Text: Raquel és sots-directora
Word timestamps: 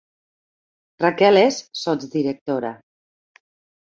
Raquel 1.03 1.37
és 1.41 1.59
sots-directora 1.81 2.73